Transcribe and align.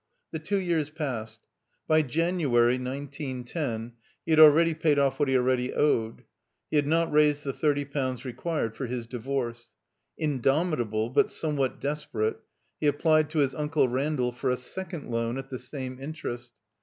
The 0.31 0.39
two 0.39 0.57
years 0.57 0.89
passed/ 0.89 1.45
By 1.87 2.01
January, 2.01 2.79
nineteen 2.79 3.43
ten, 3.43 3.93
he 4.25 4.31
had 4.31 4.39
only 4.39 4.73
paid 4.73 4.97
off 4.97 5.19
what 5.19 5.29
he 5.29 5.37
already 5.37 5.75
owed. 5.75 6.23
He 6.71 6.77
had 6.77 6.87
not 6.87 7.11
raised 7.11 7.43
the 7.43 7.53
thirty 7.53 7.85
pounds 7.85 8.25
required 8.25 8.75
for 8.75 8.87
his 8.87 9.05
divorce. 9.05 9.69
Indomitable, 10.17 11.11
but 11.11 11.29
somewhat 11.29 11.79
desperate, 11.79 12.39
he 12.79 12.87
applied 12.87 13.29
to 13.29 13.37
his 13.41 13.53
Uncle 13.53 13.87
Randall 13.87 14.31
for 14.31 14.49
a 14.49 14.57
second 14.57 15.11
loan 15.11 15.37
at 15.37 15.51
the 15.51 15.59
same 15.59 15.99
interest. 15.99 16.53